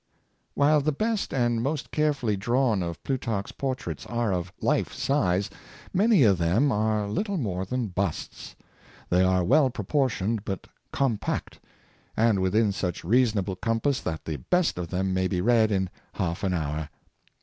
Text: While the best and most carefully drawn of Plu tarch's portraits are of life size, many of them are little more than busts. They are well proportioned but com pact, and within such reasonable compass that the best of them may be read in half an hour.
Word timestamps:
While 0.55 0.81
the 0.81 0.91
best 0.91 1.31
and 1.31 1.61
most 1.61 1.91
carefully 1.91 2.35
drawn 2.35 2.81
of 2.81 3.03
Plu 3.03 3.19
tarch's 3.19 3.51
portraits 3.51 4.03
are 4.07 4.33
of 4.33 4.51
life 4.59 4.91
size, 4.91 5.47
many 5.93 6.23
of 6.23 6.39
them 6.39 6.71
are 6.71 7.07
little 7.07 7.37
more 7.37 7.65
than 7.65 7.89
busts. 7.89 8.55
They 9.11 9.21
are 9.21 9.43
well 9.43 9.69
proportioned 9.69 10.43
but 10.43 10.65
com 10.91 11.19
pact, 11.19 11.59
and 12.17 12.39
within 12.39 12.71
such 12.71 13.03
reasonable 13.03 13.55
compass 13.57 13.99
that 14.01 14.25
the 14.25 14.37
best 14.37 14.79
of 14.79 14.87
them 14.89 15.13
may 15.13 15.27
be 15.27 15.39
read 15.39 15.71
in 15.71 15.87
half 16.13 16.43
an 16.43 16.55
hour. 16.55 16.89